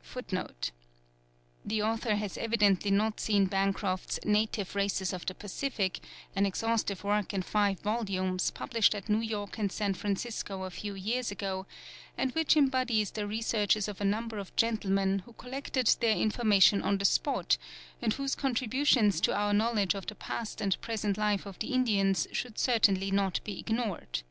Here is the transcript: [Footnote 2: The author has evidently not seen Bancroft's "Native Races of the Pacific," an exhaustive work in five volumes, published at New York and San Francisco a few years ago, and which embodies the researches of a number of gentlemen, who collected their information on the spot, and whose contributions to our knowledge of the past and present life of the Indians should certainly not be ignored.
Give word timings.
[Footnote 0.00 0.70
2: 1.66 1.68
The 1.68 1.82
author 1.82 2.16
has 2.16 2.38
evidently 2.38 2.90
not 2.90 3.20
seen 3.20 3.44
Bancroft's 3.44 4.18
"Native 4.24 4.74
Races 4.74 5.12
of 5.12 5.26
the 5.26 5.34
Pacific," 5.34 6.00
an 6.34 6.46
exhaustive 6.46 7.04
work 7.04 7.34
in 7.34 7.42
five 7.42 7.78
volumes, 7.80 8.50
published 8.50 8.94
at 8.94 9.10
New 9.10 9.20
York 9.20 9.58
and 9.58 9.70
San 9.70 9.92
Francisco 9.92 10.62
a 10.62 10.70
few 10.70 10.94
years 10.94 11.30
ago, 11.30 11.66
and 12.16 12.32
which 12.32 12.56
embodies 12.56 13.10
the 13.10 13.26
researches 13.26 13.86
of 13.86 14.00
a 14.00 14.02
number 14.06 14.38
of 14.38 14.56
gentlemen, 14.56 15.18
who 15.26 15.34
collected 15.34 15.94
their 16.00 16.16
information 16.16 16.80
on 16.80 16.96
the 16.96 17.04
spot, 17.04 17.58
and 18.00 18.14
whose 18.14 18.34
contributions 18.34 19.20
to 19.20 19.34
our 19.34 19.52
knowledge 19.52 19.92
of 19.94 20.06
the 20.06 20.14
past 20.14 20.62
and 20.62 20.80
present 20.80 21.18
life 21.18 21.44
of 21.44 21.58
the 21.58 21.74
Indians 21.74 22.26
should 22.32 22.58
certainly 22.58 23.10
not 23.10 23.40
be 23.44 23.58
ignored. 23.60 24.22